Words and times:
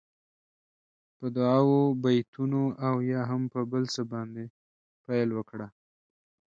په 1.17 1.25
دعاوو، 1.35 1.81
بېتونو 2.03 2.61
او 2.87 2.95
یا 3.11 3.21
هم 3.31 3.41
په 3.53 3.59
بل 3.71 3.83
څه 3.93 4.01
باندې 4.11 4.43
پیل 5.05 5.29
وکړه. 5.33 5.67